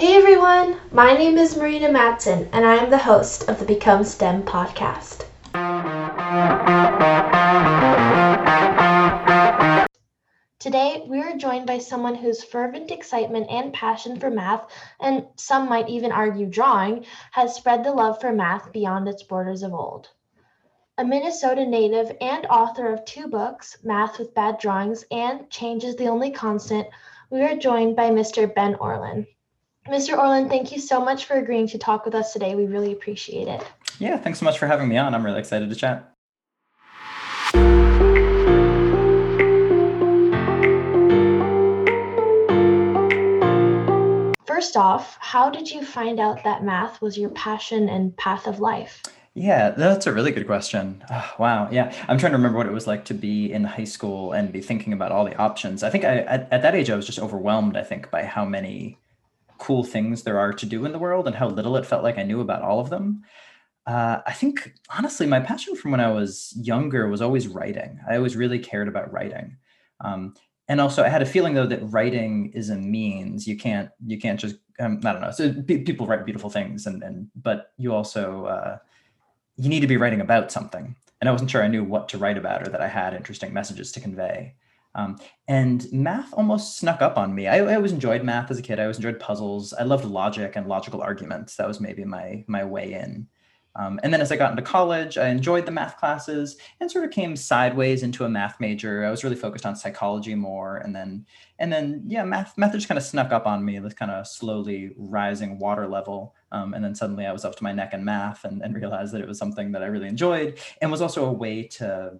[0.00, 4.02] Hey everyone, my name is Marina Matson, and I am the host of the Become
[4.02, 5.26] STEM podcast.
[10.58, 14.64] Today, we are joined by someone whose fervent excitement and passion for math,
[15.00, 19.62] and some might even argue drawing, has spread the love for math beyond its borders
[19.62, 20.08] of old.
[20.96, 25.96] A Minnesota native and author of two books, Math with Bad Drawings and Change is
[25.96, 26.88] the Only Constant,
[27.28, 28.54] we are joined by Mr.
[28.54, 29.26] Ben Orlin.
[29.90, 30.16] Mr.
[30.16, 32.54] Orlin, thank you so much for agreeing to talk with us today.
[32.54, 33.66] We really appreciate it.
[33.98, 35.16] Yeah, thanks so much for having me on.
[35.16, 36.14] I'm really excited to chat.
[44.46, 48.60] First off, how did you find out that math was your passion and path of
[48.60, 49.02] life?
[49.34, 51.02] Yeah, that's a really good question.
[51.10, 51.68] Oh, wow.
[51.72, 51.92] Yeah.
[52.06, 54.60] I'm trying to remember what it was like to be in high school and be
[54.60, 55.82] thinking about all the options.
[55.82, 58.44] I think I, at, at that age, I was just overwhelmed, I think, by how
[58.44, 58.96] many
[59.60, 62.18] cool things there are to do in the world and how little it felt like
[62.18, 63.22] I knew about all of them.
[63.86, 68.00] Uh, I think, honestly, my passion from when I was younger was always writing.
[68.08, 69.56] I always really cared about writing.
[70.04, 70.34] Um,
[70.70, 74.18] and also i had a feeling though that writing is a means you can't you
[74.18, 77.92] can't just um, i don't know so people write beautiful things and and but you
[77.92, 78.78] also uh,
[79.56, 82.16] you need to be writing about something and i wasn't sure i knew what to
[82.16, 84.54] write about or that i had interesting messages to convey
[84.94, 87.46] um, and math almost snuck up on me.
[87.46, 88.80] I, I always enjoyed math as a kid.
[88.80, 89.72] I always enjoyed puzzles.
[89.72, 91.56] I loved logic and logical arguments.
[91.56, 93.28] That was maybe my my way in.
[93.76, 97.04] Um, and then as I got into college, I enjoyed the math classes and sort
[97.04, 99.04] of came sideways into a math major.
[99.04, 101.24] I was really focused on psychology more, and then
[101.60, 104.26] and then yeah, math math just kind of snuck up on me, this kind of
[104.26, 106.34] slowly rising water level.
[106.50, 109.12] Um, and then suddenly I was up to my neck in math and, and realized
[109.14, 112.18] that it was something that I really enjoyed and was also a way to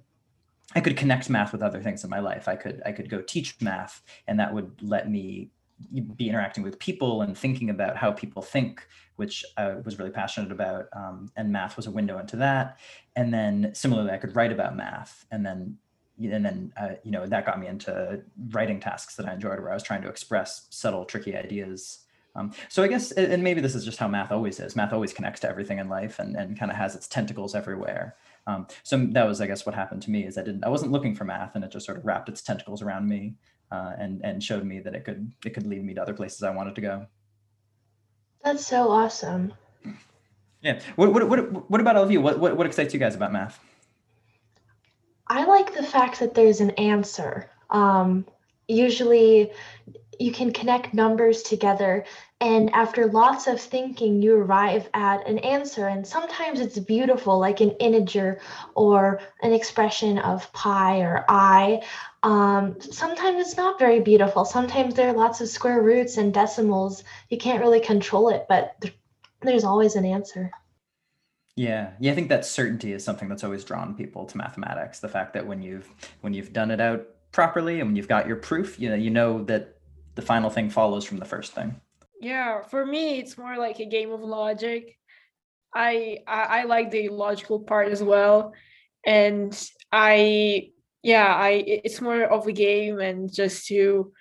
[0.75, 2.47] I could connect math with other things in my life.
[2.49, 5.51] I could I could go teach math, and that would let me
[6.17, 10.53] be interacting with people and thinking about how people think, which I was really passionate
[10.53, 10.87] about.
[10.93, 12.79] Um, and math was a window into that.
[13.17, 15.79] And then similarly, I could write about math, and then
[16.23, 19.71] and then uh, you know that got me into writing tasks that I enjoyed, where
[19.71, 22.01] I was trying to express subtle, tricky ideas.
[22.37, 24.77] Um, so I guess, and maybe this is just how math always is.
[24.77, 28.17] Math always connects to everything in life, and and kind of has its tentacles everywhere.
[28.47, 30.93] Um, so that was, I guess, what happened to me is I didn't, I wasn't
[30.93, 33.35] looking for math, and it just sort of wrapped its tentacles around me
[33.71, 36.43] uh, and and showed me that it could it could lead me to other places
[36.43, 37.07] I wanted to go.
[38.43, 39.53] That's so awesome.
[40.63, 40.81] Yeah.
[40.97, 42.21] What what what, what about all of you?
[42.21, 43.61] What, what what excites you guys about math?
[45.29, 47.49] I like the fact that there's an answer.
[47.71, 48.27] Um,
[48.67, 49.53] usually,
[50.21, 52.05] you can connect numbers together.
[52.43, 55.89] And after lots of thinking you arrive at an answer.
[55.89, 58.39] And sometimes it's beautiful like an integer
[58.75, 61.83] or an expression of pi or i.
[62.23, 64.45] Um, sometimes it's not very beautiful.
[64.45, 67.03] Sometimes there are lots of square roots and decimals.
[67.31, 68.77] You can't really control it but
[69.41, 70.51] there's always an answer.
[71.57, 71.93] Yeah.
[71.99, 75.01] Yeah i think that certainty is something that's always drawn people to mathematics.
[75.01, 75.89] The fact that when you've
[76.21, 79.09] when you've done it out properly and when you've got your proof you know you
[79.09, 79.80] know that
[80.15, 81.81] the final thing follows from the first thing.
[82.21, 84.97] Yeah, for me, it's more like a game of logic.
[85.75, 88.53] I, I I like the logical part as well,
[89.07, 89.57] and
[89.93, 90.71] I
[91.03, 94.13] yeah I it's more of a game and just to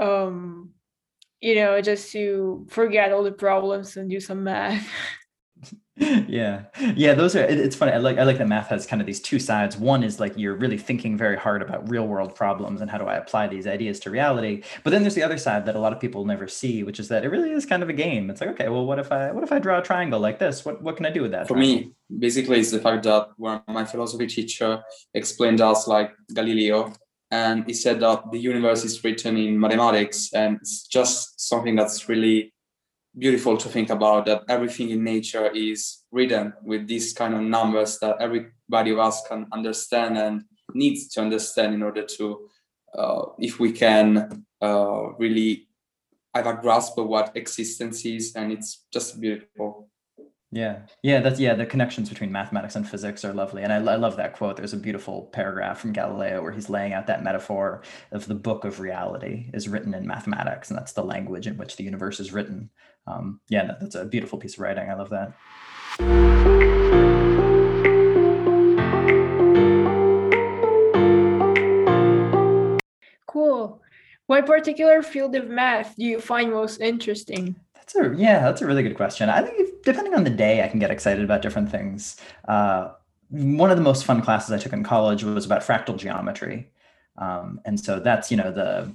[0.00, 0.70] um
[1.40, 4.88] you know just to forget all the problems and do some math.
[5.96, 6.64] yeah.
[6.96, 9.20] Yeah those are it's funny i like i like that math has kind of these
[9.20, 9.76] two sides.
[9.76, 13.04] One is like you're really thinking very hard about real world problems and how do
[13.04, 15.92] i apply these ideas to reality but then there's the other side that a lot
[15.92, 18.28] of people never see which is that it really is kind of a game.
[18.30, 20.64] It's like okay well what if i what if i draw a triangle like this?
[20.64, 21.90] What what can i do with that for triangle?
[21.90, 24.82] me basically it's the fact that when my philosophy teacher
[25.14, 26.92] explained us like galileo
[27.30, 32.08] and he said that the universe is written in mathematics and it's just something that's
[32.08, 32.53] really
[33.16, 37.98] beautiful to think about that everything in nature is written with these kind of numbers
[38.00, 40.42] that everybody of us can understand and
[40.74, 42.48] needs to understand in order to
[42.98, 45.68] uh, if we can uh, really
[46.34, 49.88] have a grasp of what existence is and it's just beautiful
[50.54, 53.96] yeah yeah that's yeah the connections between mathematics and physics are lovely and I, I
[53.96, 57.82] love that quote there's a beautiful paragraph from galileo where he's laying out that metaphor
[58.12, 61.76] of the book of reality is written in mathematics and that's the language in which
[61.76, 62.70] the universe is written
[63.06, 64.88] um, yeah, that's a beautiful piece of writing.
[64.88, 65.34] I love that.
[73.26, 73.82] Cool.
[74.26, 77.56] What particular field of math do you find most interesting?
[77.86, 79.28] That's a yeah, that's a really good question.
[79.28, 82.16] I think if, depending on the day, I can get excited about different things.
[82.48, 82.92] Uh,
[83.28, 86.70] one of the most fun classes I took in college was about fractal geometry,
[87.18, 88.94] um, and so that's you know the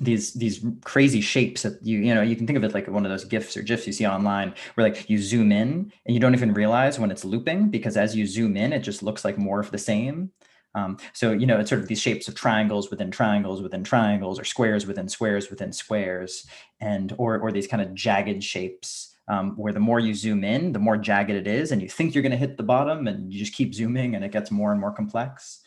[0.00, 3.04] these these crazy shapes that you you know you can think of it like one
[3.04, 6.20] of those gifs or gifs you see online where like you zoom in and you
[6.20, 9.38] don't even realize when it's looping because as you zoom in it just looks like
[9.38, 10.30] more of the same
[10.76, 14.38] um, so you know it's sort of these shapes of triangles within triangles within triangles
[14.38, 16.46] or squares within squares within squares
[16.80, 20.72] and or or these kind of jagged shapes um, where the more you zoom in
[20.72, 23.32] the more jagged it is and you think you're going to hit the bottom and
[23.32, 25.62] you just keep zooming and it gets more and more complex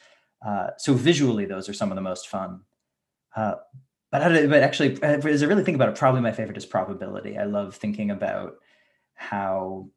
[0.45, 2.61] uh, so visually those are some of the most fun
[3.35, 3.55] uh,
[4.11, 7.37] but I, but actually, as I really think about it, probably my favorite is probability.
[7.37, 8.55] I love thinking about
[9.13, 9.89] how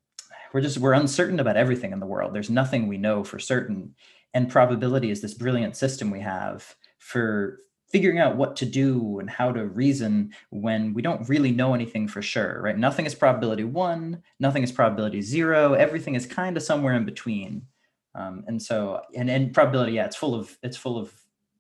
[0.53, 2.35] we're just we're uncertain about everything in the world.
[2.35, 3.95] There's nothing we know for certain,
[4.35, 7.59] and probability is this brilliant system we have for
[7.89, 12.09] figuring out what to do and how to reason when we don't really know anything
[12.09, 12.61] for sure.
[12.63, 12.79] Right?
[12.79, 14.23] Nothing is probability one.
[14.41, 15.75] Nothing is probability zero.
[15.75, 17.63] Everything is kind of somewhere in between.
[18.15, 21.13] Um, and so, and and probability, yeah, it's full of it's full of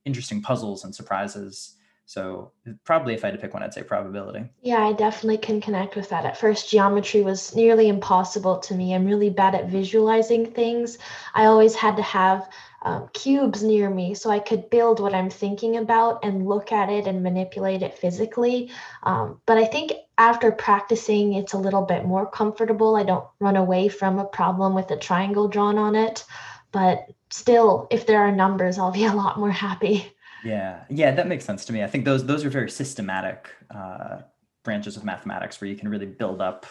[0.05, 2.53] interesting puzzles and surprises so
[2.85, 4.45] probably if I had to pick one, I'd say probability.
[4.61, 6.25] Yeah, I definitely can connect with that.
[6.25, 8.95] At first, geometry was nearly impossible to me.
[8.95, 10.99] I'm really bad at visualizing things.
[11.35, 12.49] I always had to have
[12.83, 16.91] um, cubes near me so I could build what I'm thinking about and look at
[16.91, 18.71] it and manipulate it physically.
[19.05, 22.97] Um, but I think after practicing, it's a little bit more comfortable.
[22.97, 26.25] I don't run away from a problem with a triangle drawn on it.
[26.73, 30.13] But still, if there are numbers, I'll be a lot more happy.
[30.45, 31.83] Yeah, yeah, that makes sense to me.
[31.83, 34.23] I think those those are very systematic uh,
[34.63, 36.67] branches of mathematics where you can really build up,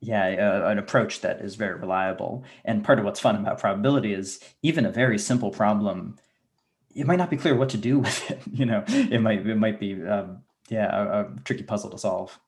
[0.00, 2.44] yeah, an approach that is very reliable.
[2.64, 6.18] And part of what's fun about probability is even a very simple problem,
[6.94, 8.40] it might not be clear what to do with it.
[8.50, 12.38] You know, it might it might be um, yeah a, a, tricky puzzle to solve.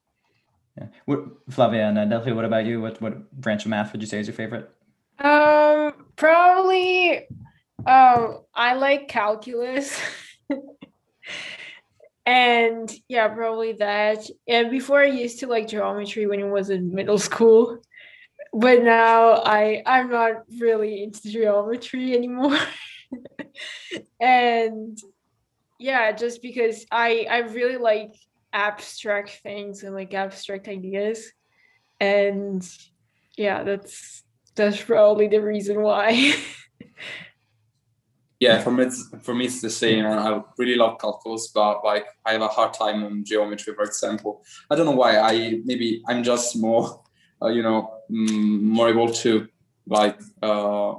[0.76, 0.88] Yeah.
[1.04, 1.20] What,
[1.50, 2.81] Flavia and Delphi, what about you?
[2.81, 4.70] What what branch of math would you say is your favorite?
[5.20, 7.28] Um, probably.
[7.87, 10.00] Um, I like calculus.
[12.26, 14.29] and yeah, probably that.
[14.49, 17.79] And before I used to like geometry when it was in middle school,
[18.53, 22.59] but now I I'm not really into geometry anymore.
[24.20, 24.99] and
[25.79, 28.15] yeah, just because I I really like
[28.53, 31.31] abstract things and like abstract ideas,
[32.00, 32.67] and
[33.37, 34.23] yeah, that's
[34.55, 36.35] that's probably the reason why.
[38.44, 40.05] yeah, for me, it's, for me, it's the same.
[40.05, 44.44] I really love calculus, but like I have a hard time on geometry, for example.
[44.70, 45.19] I don't know why.
[45.19, 47.02] I maybe I'm just more,
[47.43, 47.79] uh, you know,
[48.11, 49.49] mm, more able to
[49.87, 50.94] like uh,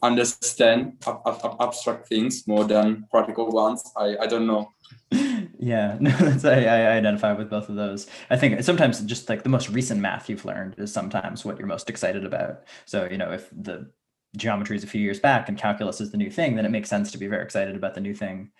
[0.00, 3.82] understand ab- ab- abstract things more than practical ones.
[3.96, 4.62] I I don't know.
[5.58, 8.06] yeah, no, that's, I, I identify with both of those.
[8.30, 11.74] I think sometimes just like the most recent math you've learned is sometimes what you're
[11.76, 12.62] most excited about.
[12.84, 13.90] So you know, if the
[14.36, 16.88] geometry is a few years back and calculus is the new thing, then it makes
[16.88, 18.50] sense to be very excited about the new thing.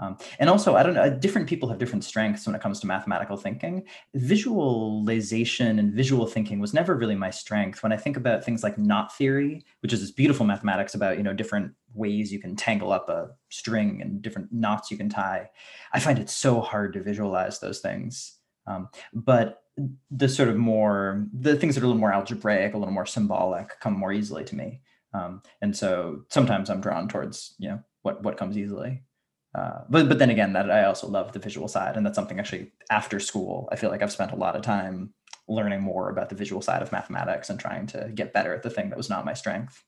[0.00, 2.86] Um, and also, I don't know, different people have different strengths when it comes to
[2.86, 3.84] mathematical thinking.
[4.14, 7.82] Visualization and visual thinking was never really my strength.
[7.82, 11.22] When I think about things like knot theory, which is this beautiful mathematics about, you
[11.22, 15.48] know, different ways you can tangle up a string and different knots you can tie,
[15.92, 18.38] I find it so hard to visualize those things.
[18.66, 19.62] Um, but
[20.10, 23.06] the sort of more, the things that are a little more algebraic, a little more
[23.06, 24.80] symbolic come more easily to me.
[25.14, 29.02] Um, and so sometimes I'm drawn towards you know what what comes easily.
[29.54, 32.38] Uh, but but then again, that I also love the visual side, and that's something
[32.38, 33.68] actually after school.
[33.72, 35.14] I feel like I've spent a lot of time
[35.46, 38.70] learning more about the visual side of mathematics and trying to get better at the
[38.70, 39.84] thing that was not my strength.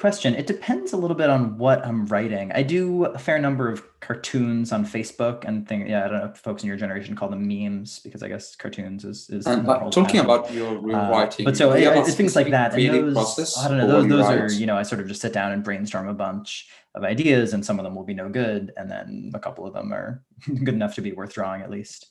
[0.00, 0.34] Question.
[0.34, 2.50] It depends a little bit on what I'm writing.
[2.52, 5.88] I do a fair number of cartoons on Facebook and things.
[5.90, 8.56] Yeah, I don't know if folks in your generation call them memes because I guess
[8.56, 9.46] cartoons is is.
[9.46, 12.72] And uh, talking about your uh, writing, but so yeah, it's things like that.
[12.74, 13.86] And those, process I don't know.
[13.86, 16.68] Those, those are you know I sort of just sit down and brainstorm a bunch
[16.94, 19.74] of ideas, and some of them will be no good, and then a couple of
[19.74, 22.06] them are good enough to be worth drawing at least.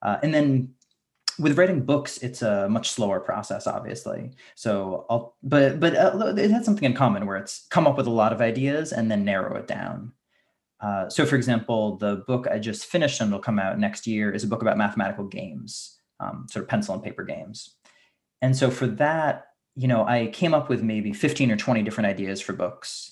[0.00, 0.74] Uh, and then
[1.38, 4.30] with writing books it's a much slower process obviously.
[4.54, 8.06] So i'll but but uh, it has something in common where it's come up with
[8.06, 10.12] a lot of ideas and then narrow it down.
[10.80, 14.32] Uh, so for example the book i just finished and it'll come out next year
[14.32, 17.76] is a book about mathematical games um, sort of pencil and paper games.
[18.40, 19.46] And so for that
[19.76, 23.10] you know i came up with maybe 15 or 20 different ideas for books.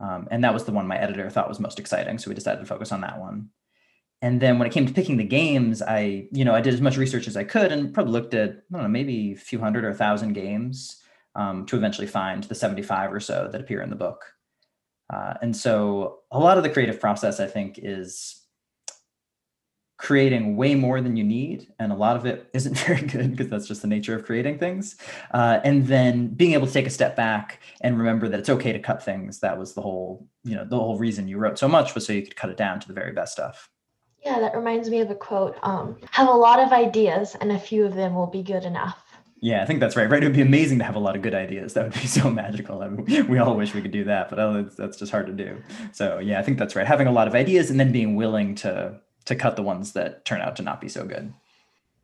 [0.00, 2.60] Um, and that was the one my editor thought was most exciting so we decided
[2.60, 3.50] to focus on that one
[4.22, 6.80] and then when it came to picking the games i you know i did as
[6.80, 9.58] much research as i could and probably looked at i don't know maybe a few
[9.58, 11.00] hundred or a thousand games
[11.34, 14.24] um, to eventually find the 75 or so that appear in the book.
[15.12, 18.36] Uh, and so a lot of the creative process i think is
[19.96, 23.48] creating way more than you need and a lot of it isn't very good because
[23.48, 24.96] that's just the nature of creating things.
[25.34, 28.72] Uh, and then being able to take a step back and remember that it's okay
[28.72, 31.68] to cut things that was the whole you know the whole reason you wrote so
[31.68, 33.68] much was so you could cut it down to the very best stuff
[34.24, 37.58] yeah that reminds me of a quote um, have a lot of ideas and a
[37.58, 39.02] few of them will be good enough
[39.42, 40.08] yeah, I think that's right.
[40.08, 41.72] Right, it would be amazing to have a lot of good ideas.
[41.72, 42.82] That would be so magical.
[42.82, 45.32] I mean, we all wish we could do that, but oh, that's just hard to
[45.32, 45.62] do.
[45.92, 46.86] So yeah, I think that's right.
[46.86, 50.24] Having a lot of ideas and then being willing to to cut the ones that
[50.24, 51.32] turn out to not be so good.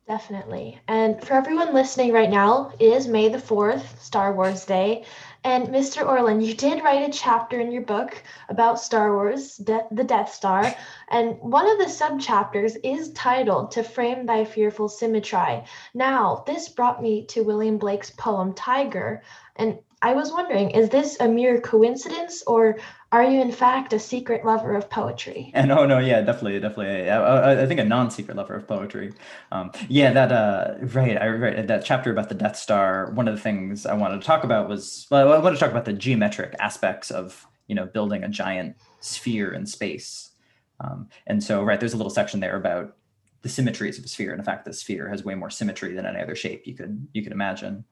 [0.07, 0.79] Definitely.
[0.87, 5.03] And for everyone listening right now, it is May the 4th, Star Wars Day.
[5.47, 6.05] And Mr.
[6.05, 10.33] Orlin, you did write a chapter in your book about Star Wars, De- the Death
[10.33, 10.75] Star.
[11.07, 15.63] And one of the subchapters is titled To Frame Thy Fearful Symmetry.
[15.93, 19.23] Now, this brought me to William Blake's poem Tiger.
[19.55, 22.79] And I was wondering, is this a mere coincidence or
[23.11, 25.51] are you in fact a secret lover of poetry?
[25.57, 27.09] And oh no, yeah, definitely, definitely.
[27.09, 29.13] I, I, I think a non-secret lover of poetry.
[29.51, 33.11] Um, yeah, that uh, right, I right that chapter about the Death Star.
[33.11, 35.71] One of the things I wanted to talk about was well, I wanted to talk
[35.71, 40.31] about the geometric aspects of you know building a giant sphere in space.
[40.79, 42.97] Um, and so right, there's a little section there about
[43.41, 46.05] the symmetries of a sphere, and in fact, the sphere has way more symmetry than
[46.05, 47.85] any other shape you could you could imagine.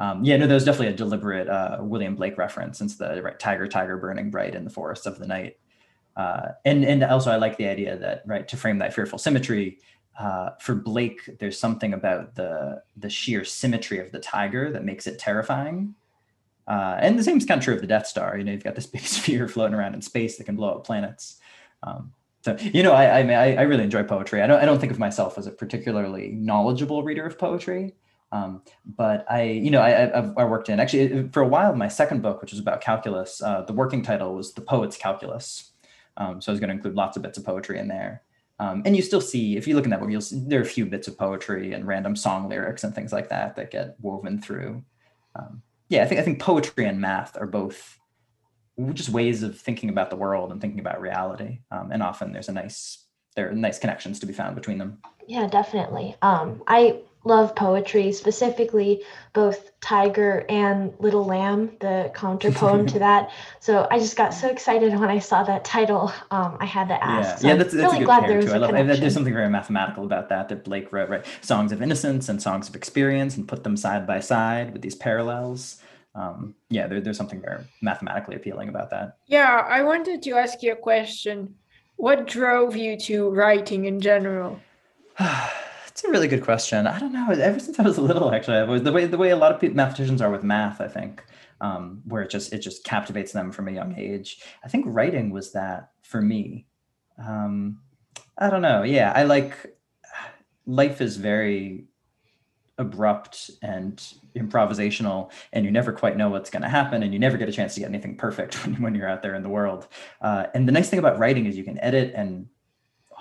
[0.00, 3.38] Um, yeah, no, there was definitely a deliberate uh, William Blake reference since the right,
[3.38, 5.58] tiger, tiger burning bright in the forests of the night.
[6.16, 9.78] Uh, and and also I like the idea that right to frame that fearful symmetry
[10.18, 15.06] uh, for Blake, there's something about the the sheer symmetry of the tiger that makes
[15.06, 15.94] it terrifying.
[16.66, 18.38] Uh, and the same is kind of true of the Death Star.
[18.38, 20.84] You know, you've got this big sphere floating around in space that can blow up
[20.84, 21.38] planets.
[21.82, 24.40] Um, so you know, I I, mean, I I really enjoy poetry.
[24.40, 27.94] I don't I don't think of myself as a particularly knowledgeable reader of poetry.
[28.32, 31.74] Um, but I, you know, I, I, I, worked in actually for a while.
[31.74, 35.72] My second book, which was about calculus, uh, the working title was "The Poet's Calculus."
[36.16, 38.22] Um, so I was going to include lots of bits of poetry in there.
[38.60, 40.62] Um, and you still see, if you look in that book, you'll see there are
[40.62, 43.96] a few bits of poetry and random song lyrics and things like that that get
[44.00, 44.84] woven through.
[45.34, 47.98] Um, yeah, I think I think poetry and math are both
[48.92, 51.60] just ways of thinking about the world and thinking about reality.
[51.70, 54.98] Um, and often there's a nice there are nice connections to be found between them.
[55.26, 56.16] Yeah, definitely.
[56.22, 63.30] Um, I love poetry, specifically both Tiger and Little Lamb, the counter poem to that.
[63.60, 66.12] So I just got so excited when I saw that title.
[66.30, 67.28] Um, I had to ask.
[67.28, 68.52] Yeah, so yeah that's, that's really a good glad pair too.
[68.52, 69.00] I love connection.
[69.00, 71.24] There's something very mathematical about that that Blake wrote, right?
[71.42, 74.94] Songs of innocence and songs of experience and put them side by side with these
[74.94, 75.80] parallels.
[76.14, 79.18] Um, yeah, there, there's something very mathematically appealing about that.
[79.26, 81.54] Yeah, I wanted to ask you a question.
[81.96, 84.58] What drove you to writing in general?
[85.90, 86.86] It's a really good question.
[86.86, 87.30] I don't know.
[87.30, 89.60] Ever since I was little, actually, I was the way the way a lot of
[89.60, 90.80] people, mathematicians are with math.
[90.80, 91.24] I think
[91.60, 94.42] um, where it just it just captivates them from a young age.
[94.64, 96.66] I think writing was that for me.
[97.18, 97.80] Um,
[98.38, 98.82] I don't know.
[98.82, 99.54] Yeah, I like
[100.66, 101.86] life is very
[102.78, 107.36] abrupt and improvisational and you never quite know what's going to happen and you never
[107.36, 109.86] get a chance to get anything perfect when, when you're out there in the world
[110.22, 112.46] uh, and the nice thing about writing is you can edit and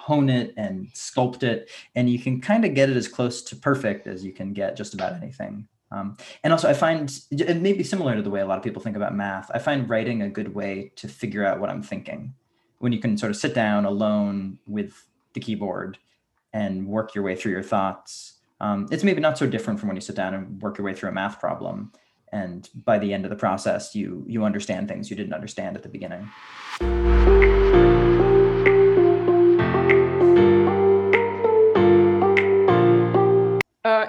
[0.09, 3.55] hone it and sculpt it, and you can kind of get it as close to
[3.55, 5.67] perfect as you can get just about anything.
[5.91, 8.63] Um, and also, I find it may be similar to the way a lot of
[8.63, 9.51] people think about math.
[9.53, 12.33] I find writing a good way to figure out what I'm thinking.
[12.79, 14.93] When you can sort of sit down alone with
[15.33, 15.99] the keyboard
[16.53, 18.39] and work your way through your thoughts.
[18.61, 20.95] Um, it's maybe not so different from when you sit down and work your way
[20.95, 21.91] through a math problem.
[22.31, 25.83] And by the end of the process, you you understand things you didn't understand at
[25.83, 26.29] the beginning.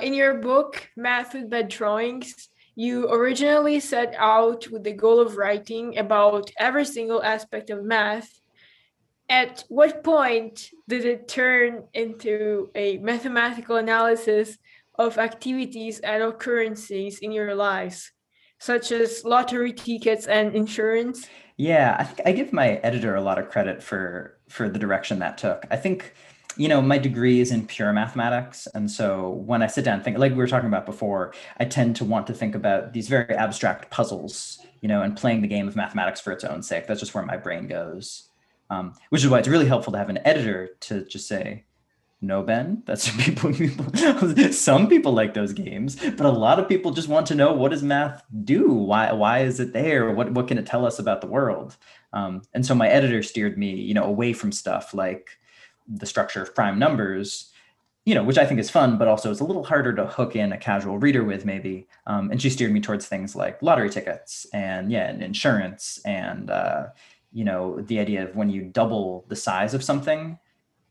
[0.03, 5.37] In your book, Math with Bad Drawings, you originally set out with the goal of
[5.37, 8.41] writing about every single aspect of math.
[9.29, 14.59] At what point did it turn into a mathematical analysis
[14.99, 18.13] of activities and occurrences in your lives,
[18.59, 21.29] such as lottery tickets and insurance?
[21.57, 25.19] Yeah, I think I give my editor a lot of credit for for the direction
[25.21, 25.67] that took.
[25.71, 26.15] I think
[26.57, 28.67] you know, my degree is in pure mathematics.
[28.75, 31.65] And so when I sit down and think, like we were talking about before, I
[31.65, 35.49] tend to want to think about these very abstract puzzles, you know, and playing the
[35.49, 36.87] game of mathematics for its own sake.
[36.87, 38.29] That's just where my brain goes.
[38.69, 41.65] Um, which is why it's really helpful to have an editor to just say,
[42.23, 43.87] no, Ben, that's people, people.
[44.53, 47.71] Some people like those games, but a lot of people just want to know what
[47.71, 48.73] does math do?
[48.73, 50.13] Why, why is it there?
[50.13, 51.77] What, what can it tell us about the world?
[52.13, 55.31] Um, and so my editor steered me, you know, away from stuff like,
[55.89, 57.51] the structure of prime numbers
[58.05, 60.35] you know which i think is fun but also it's a little harder to hook
[60.37, 63.91] in a casual reader with maybe um, and she steered me towards things like lottery
[63.91, 66.87] tickets and yeah and insurance and uh,
[67.33, 70.39] you know the idea of when you double the size of something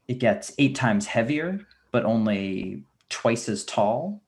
[0.10, 4.20] it gets eight times heavier, but only twice as tall.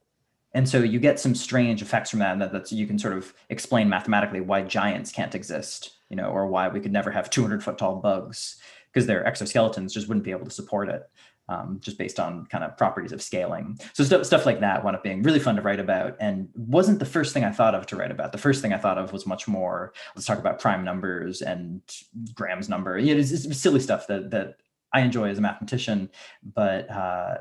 [0.53, 3.17] And so you get some strange effects from that, and that that's you can sort
[3.17, 7.31] of explain mathematically why giants can't exist, you know, or why we could never have
[7.31, 8.57] 200 foot tall bugs
[8.93, 11.09] because their exoskeletons just wouldn't be able to support it
[11.51, 13.77] um, just based on kind of properties of scaling.
[13.93, 16.99] So stuff, stuff like that wound up being really fun to write about and wasn't
[16.99, 18.31] the first thing I thought of to write about.
[18.31, 21.81] The first thing I thought of was much more, let's talk about prime numbers and
[22.33, 22.97] Graham's number.
[22.97, 24.61] Yeah, it's, it's silly stuff that, that
[24.93, 26.09] I enjoy as a mathematician,
[26.53, 27.37] but, uh,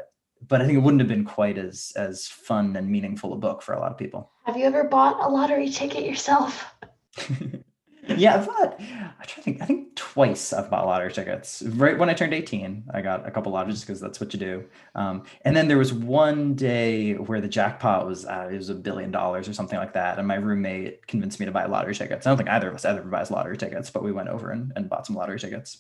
[0.49, 3.62] but I think it wouldn't have been quite as, as fun and meaningful a book
[3.62, 4.30] for a lot of people.
[4.45, 6.75] Have you ever bought a lottery ticket yourself?
[8.09, 8.80] yeah, I've bought.
[8.80, 9.62] I try to think.
[9.62, 11.62] I think twice I've bought lottery tickets.
[11.62, 14.64] Right when I turned eighteen, I got a couple lotteries because that's what you do.
[14.95, 18.75] Um, and then there was one day where the jackpot was uh, it was a
[18.75, 22.26] billion dollars or something like that, and my roommate convinced me to buy lottery tickets.
[22.26, 24.73] I don't think either of us ever buys lottery tickets, but we went over and,
[24.76, 25.78] and bought some lottery tickets.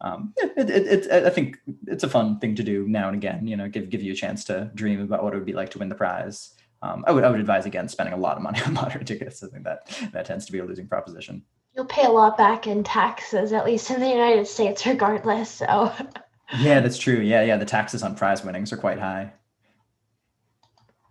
[0.00, 3.46] Um, it, it, it, I think it's a fun thing to do now and again.
[3.46, 5.70] You know, give give you a chance to dream about what it would be like
[5.70, 6.54] to win the prize.
[6.82, 9.42] Um, I would I would advise against spending a lot of money on lottery tickets.
[9.42, 11.42] I think that that tends to be a losing proposition
[11.74, 15.50] you'll pay a lot back in taxes, at least in the United States, regardless.
[15.50, 15.92] So.
[16.58, 17.20] yeah, that's true.
[17.20, 17.56] Yeah, yeah.
[17.56, 19.32] The taxes on prize winnings are quite high.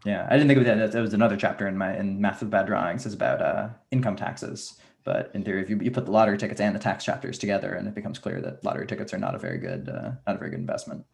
[0.06, 0.92] Yeah, I didn't think of that.
[0.92, 4.16] That was another chapter in my in Math with Bad Drawings is about uh, income
[4.16, 4.80] taxes.
[5.06, 7.74] But in theory, if you, you put the lottery tickets and the tax chapters together,
[7.74, 10.40] and it becomes clear that lottery tickets are not a very good uh, not a
[10.40, 11.06] very good investment.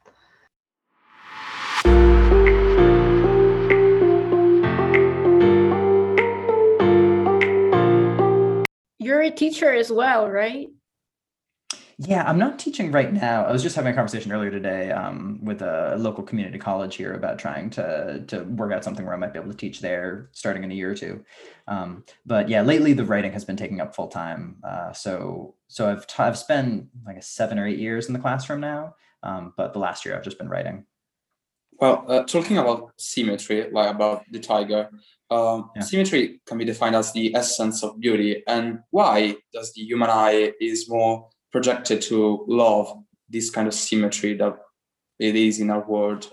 [8.99, 10.69] You're a teacher as well, right?
[12.01, 13.43] Yeah, I'm not teaching right now.
[13.43, 17.13] I was just having a conversation earlier today um, with a local community college here
[17.13, 20.29] about trying to to work out something where I might be able to teach there
[20.31, 21.25] starting in a year or two.
[21.67, 24.59] Um, but yeah, lately the writing has been taking up full time.
[24.63, 28.61] Uh, so so I've t- I've spent like seven or eight years in the classroom
[28.61, 28.95] now.
[29.21, 30.85] Um, but the last year I've just been writing.
[31.79, 34.89] Well, uh, talking about symmetry, like about the tiger,
[35.31, 35.81] um, yeah.
[35.81, 38.43] symmetry can be defined as the essence of beauty.
[38.47, 42.91] And why does the human eye is more projected to love
[43.29, 44.57] this kind of symmetry that
[45.19, 46.29] it is in our world?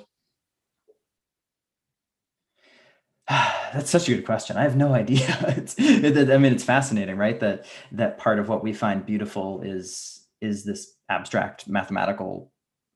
[3.28, 4.56] That's such a good question.
[4.56, 5.26] I have no idea.
[5.56, 7.38] It's, it, I mean, it's fascinating, right?
[7.40, 12.52] That that part of what we find beautiful is is this abstract mathematical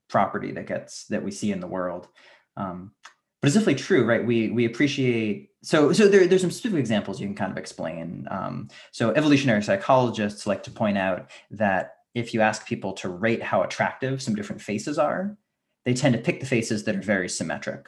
[0.08, 2.08] property that gets that we see in the world.
[2.56, 2.92] Um,
[3.40, 4.24] but it's definitely true, right?
[4.24, 8.26] We we appreciate so so there, there's some specific examples you can kind of explain.
[8.30, 13.42] Um, so evolutionary psychologists like to point out that if you ask people to rate
[13.42, 15.36] how attractive some different faces are,
[15.84, 17.86] they tend to pick the faces that are very symmetric,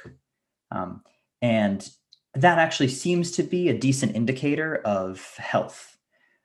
[0.70, 1.02] um,
[1.42, 1.88] and
[2.34, 5.98] that actually seems to be a decent indicator of health.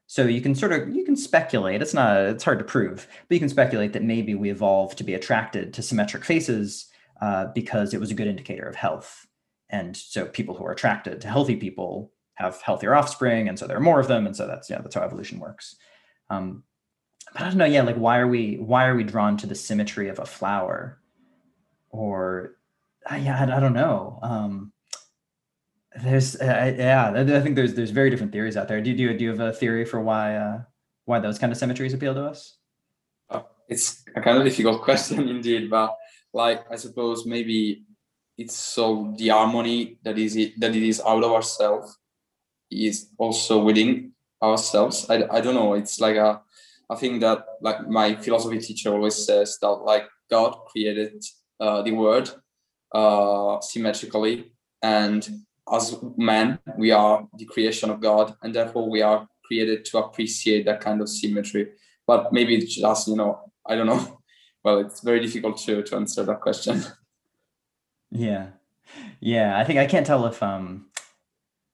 [0.08, 1.82] So you can sort of you can speculate.
[1.82, 5.06] It's not it's hard to prove, but you can speculate that maybe we evolved to
[5.06, 6.87] be attracted to symmetric faces
[7.22, 9.26] uh, because it was a good indicator of health.
[9.70, 13.78] And so people who are attracted to healthy people have healthier offspring, and so there
[13.78, 15.76] are more of them, and so that's yeah, that's how evolution works.
[16.30, 16.64] Um,
[17.34, 19.56] but I don't know, yeah, like why are we why are we drawn to the
[19.56, 21.02] symmetry of a flower,
[21.90, 22.58] or
[23.12, 24.20] uh, yeah, I, I, don't know.
[24.22, 24.72] Um,
[26.02, 28.80] there's uh, yeah, I think there's there's very different theories out there.
[28.82, 30.62] Do you do you, do you have a theory for why uh,
[31.06, 32.58] why those kind of symmetries appeal to us?
[33.68, 35.98] It's a kind of difficult question indeed, but
[36.38, 37.84] like I suppose maybe
[38.38, 41.98] it's so the harmony that is it that it is out of ourselves
[42.70, 45.10] is also within ourselves.
[45.10, 45.74] I, I don't know.
[45.74, 46.42] It's like a
[46.90, 51.24] I think that like my philosophy teacher always says that like God created
[51.60, 52.40] uh, the world
[52.94, 55.28] uh, symmetrically, and
[55.74, 60.66] as men we are the creation of God, and therefore we are created to appreciate
[60.66, 61.70] that kind of symmetry.
[62.06, 63.32] But maybe it's just you know
[63.66, 64.17] I don't know
[64.64, 66.84] well, it's very difficult to to answer that question.
[68.10, 68.52] Yeah,
[69.20, 69.60] yeah.
[69.60, 70.86] I think I can't tell if um,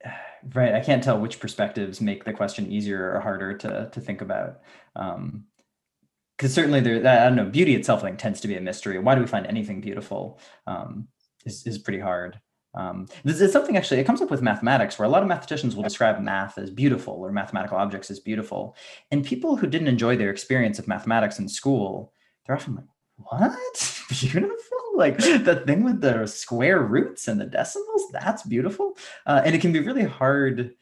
[0.56, 0.74] right.
[0.74, 4.62] I can't tell which perspectives make the question easier or harder to to think about.
[4.96, 5.46] Um,
[6.36, 8.98] because certainly there, I don't know, beauty itself I think tends to be a mystery.
[8.98, 10.39] Why do we find anything beautiful?
[10.65, 11.08] Um,
[11.46, 12.39] is is pretty hard.
[12.76, 15.76] Um, this is something actually, it comes up with mathematics where a lot of mathematicians
[15.76, 18.76] will describe math as beautiful or mathematical objects as beautiful.
[19.12, 22.13] And people who didn't enjoy their experience of mathematics in school
[22.45, 22.86] they're often like,
[23.17, 24.01] what?
[24.10, 24.77] Beautiful?
[24.95, 28.03] Like the thing with the square roots and the decimals?
[28.12, 28.95] That's beautiful.
[29.25, 30.75] Uh, and it can be really hard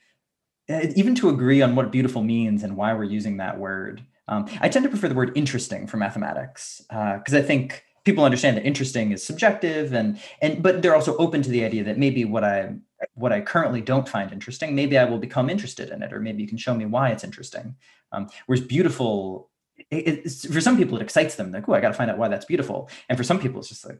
[0.69, 4.03] uh, even to agree on what beautiful means and why we're using that word.
[4.27, 8.23] Um, I tend to prefer the word interesting for mathematics because uh, I think people
[8.23, 11.97] understand that interesting is subjective and and but they're also open to the idea that
[11.97, 12.73] maybe what I
[13.13, 16.41] what I currently don't find interesting, maybe I will become interested in it, or maybe
[16.41, 17.75] you can show me why it's interesting.
[18.11, 19.49] Um, whereas beautiful
[19.91, 21.51] it, for some people it excites them.
[21.51, 22.89] Like oh i got to find out why that's beautiful.
[23.09, 23.99] And for some people it's just like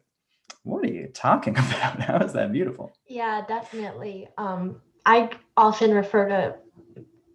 [0.63, 2.01] what are you talking about?
[2.01, 2.93] How is that beautiful?
[3.07, 4.27] Yeah definitely.
[4.37, 6.55] Um, i often refer to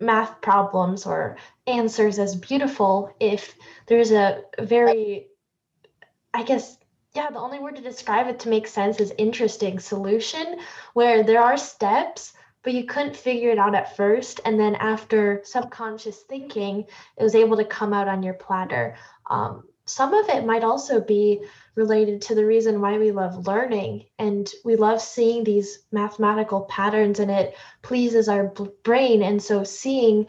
[0.00, 3.54] math problems or answers as beautiful if
[3.86, 5.26] there's a very
[6.34, 6.76] i guess
[7.14, 10.58] yeah the only word to describe it to make sense is interesting solution
[10.92, 12.34] where there are steps
[12.66, 14.40] but you couldn't figure it out at first.
[14.44, 16.84] And then after subconscious thinking,
[17.16, 18.96] it was able to come out on your platter.
[19.30, 21.42] Um, some of it might also be
[21.76, 27.20] related to the reason why we love learning and we love seeing these mathematical patterns
[27.20, 28.52] and it pleases our
[28.82, 29.22] brain.
[29.22, 30.26] And so seeing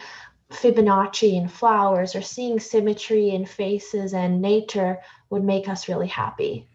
[0.52, 5.00] Fibonacci in flowers or seeing symmetry in faces and nature
[5.32, 6.70] would make us really happy.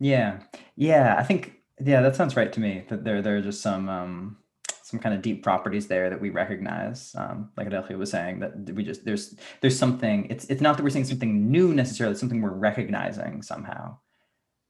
[0.00, 0.40] Yeah.
[0.74, 1.14] Yeah.
[1.16, 4.38] I think, yeah, that sounds right to me that there, there are just some, um,
[4.86, 7.12] some kind of deep properties there that we recognize.
[7.18, 10.28] Um, like Adelphia was saying, that we just there's there's something.
[10.30, 12.12] It's it's not that we're seeing something new necessarily.
[12.12, 13.98] It's something we're recognizing somehow,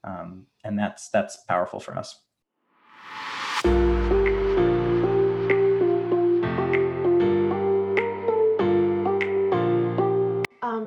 [0.04, 2.18] um, and that's that's powerful for us.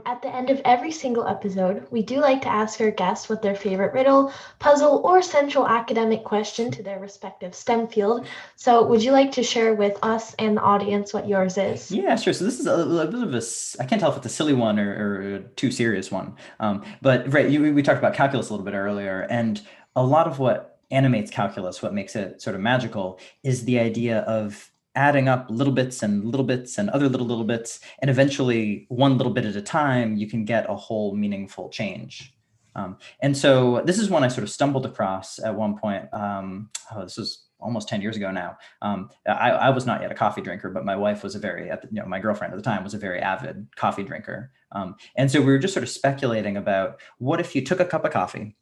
[0.06, 3.42] At the end of every single episode, we do like to ask our guests what
[3.42, 8.28] their favorite riddle, puzzle, or central academic question to their respective STEM field.
[8.56, 11.92] So, would you like to share with us and the audience what yours is?
[11.92, 12.34] Yeah, sure.
[12.34, 13.42] So, this is a, a bit of a,
[13.80, 16.36] I can't tell if it's a silly one or, or a too serious one.
[16.60, 19.28] Um, but, right, you, we talked about calculus a little bit earlier.
[19.30, 19.62] And
[19.96, 24.20] a lot of what animates calculus, what makes it sort of magical, is the idea
[24.22, 28.86] of adding up little bits and little bits and other little little bits and eventually
[28.90, 32.34] one little bit at a time you can get a whole meaningful change.
[32.76, 36.70] Um, and so this is one i sort of stumbled across at one point um,
[36.94, 38.58] oh, this was almost 10 years ago now.
[38.82, 41.68] Um, I, I, was not yet a coffee drinker but my wife was a very
[41.68, 44.52] you know my girlfriend at the time was a very avid coffee drinker.
[44.74, 47.86] Um, and so we were just sort of speculating about what if you took a
[47.86, 48.58] cup of coffee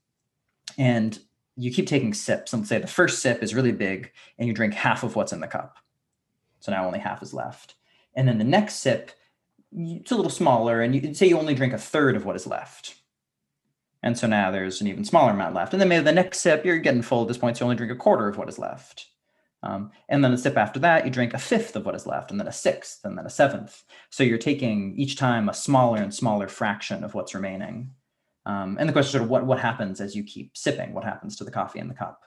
[0.77, 1.17] and
[1.55, 4.75] you keep taking sips and say the first sip is really big and you drink
[4.75, 5.77] half of what's in the cup
[6.59, 7.75] so now only half is left.
[8.15, 9.11] And then the next sip,
[9.71, 12.47] it's a little smaller, and you say you only drink a third of what is
[12.47, 12.95] left.
[14.03, 15.73] And so now there's an even smaller amount left.
[15.73, 17.75] And then maybe the next sip, you're getting full at this point, so you only
[17.75, 19.07] drink a quarter of what is left.
[19.63, 22.31] Um, and then a sip after that, you drink a fifth of what is left,
[22.31, 23.83] and then a sixth, and then a seventh.
[24.09, 27.91] So you're taking each time a smaller and smaller fraction of what's remaining.
[28.45, 30.93] Um, and the question is sort of what, what happens as you keep sipping?
[30.93, 32.21] What happens to the coffee in the cup?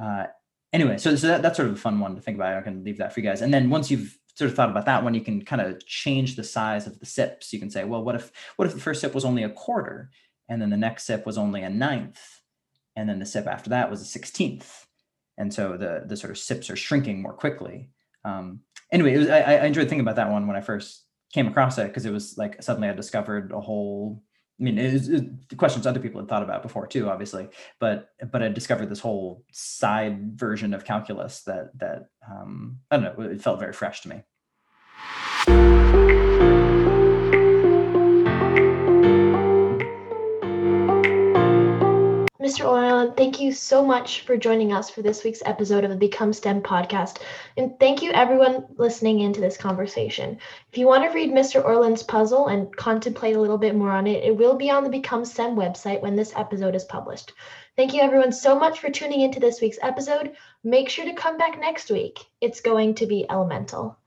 [0.00, 0.26] Uh,
[0.74, 2.54] anyway, so, so that, that's sort of a fun one to think about.
[2.54, 3.40] I can leave that for you guys.
[3.40, 6.36] And then once you've sort of thought about that one, you can kind of change
[6.36, 7.52] the size of the sips.
[7.52, 10.10] You can say, well, what if what if the first sip was only a quarter,
[10.48, 12.20] and then the next sip was only a ninth,
[12.96, 14.86] and then the sip after that was a sixteenth,
[15.38, 17.90] and so the the sort of sips are shrinking more quickly.
[18.24, 18.60] Um,
[18.90, 21.88] anyway, was, I, I enjoyed thinking about that one when I first came across it
[21.88, 24.22] because it was like suddenly I discovered a whole
[24.60, 25.24] I mean, it was, it,
[25.56, 27.48] questions other people had thought about before too, obviously,
[27.80, 33.18] but but I discovered this whole side version of calculus that that um, I don't
[33.18, 34.22] know, it felt very fresh to me.
[42.54, 42.68] Mr.
[42.68, 46.32] Orlin, thank you so much for joining us for this week's episode of the Become
[46.32, 47.20] STEM podcast.
[47.56, 50.38] And thank you, everyone, listening into this conversation.
[50.70, 51.64] If you want to read Mr.
[51.64, 54.88] Orlin's puzzle and contemplate a little bit more on it, it will be on the
[54.88, 57.32] Become STEM website when this episode is published.
[57.74, 60.36] Thank you, everyone, so much for tuning into this week's episode.
[60.62, 62.20] Make sure to come back next week.
[62.40, 63.98] It's going to be elemental.